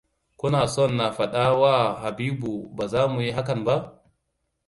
[0.39, 3.75] Kuna son na faɗa wa Habibu ba za mu yi hakan ba?